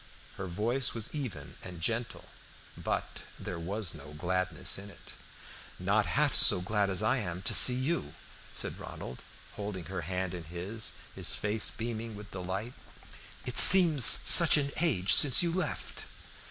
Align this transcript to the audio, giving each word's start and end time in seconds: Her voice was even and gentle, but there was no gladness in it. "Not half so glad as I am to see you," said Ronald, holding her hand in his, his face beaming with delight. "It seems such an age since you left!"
Her 0.37 0.47
voice 0.47 0.95
was 0.95 1.13
even 1.13 1.57
and 1.63 1.79
gentle, 1.79 2.25
but 2.75 3.21
there 3.39 3.59
was 3.59 3.93
no 3.93 4.13
gladness 4.13 4.79
in 4.79 4.89
it. 4.89 5.13
"Not 5.77 6.07
half 6.07 6.33
so 6.33 6.59
glad 6.59 6.89
as 6.89 7.03
I 7.03 7.17
am 7.17 7.43
to 7.43 7.53
see 7.53 7.75
you," 7.75 8.15
said 8.51 8.79
Ronald, 8.79 9.21
holding 9.57 9.85
her 9.85 10.01
hand 10.01 10.33
in 10.33 10.45
his, 10.45 10.93
his 11.13 11.29
face 11.35 11.69
beaming 11.69 12.15
with 12.15 12.31
delight. 12.31 12.73
"It 13.45 13.59
seems 13.59 14.03
such 14.03 14.57
an 14.57 14.71
age 14.77 15.13
since 15.13 15.43
you 15.43 15.53
left!" 15.53 16.05